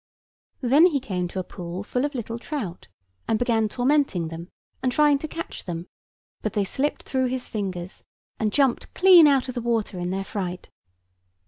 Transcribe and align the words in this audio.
Then 0.61 0.87
he 0.87 0.99
came 0.99 1.27
to 1.27 1.37
a 1.37 1.43
pool 1.43 1.83
full 1.83 2.05
of 2.05 2.15
little 2.15 2.39
trout, 2.39 2.87
and 3.27 3.37
began 3.37 3.69
tormenting 3.69 4.29
them, 4.29 4.47
and 4.81 4.91
trying 4.91 5.19
to 5.19 5.27
catch 5.27 5.65
them: 5.65 5.85
but 6.41 6.53
they 6.53 6.65
slipped 6.65 7.03
through 7.03 7.27
his 7.27 7.47
fingers, 7.47 8.03
and 8.39 8.51
jumped 8.51 8.91
clean 8.95 9.27
out 9.27 9.47
of 9.47 9.63
water 9.63 9.99
in 9.99 10.09
their 10.09 10.25
fright. 10.25 10.71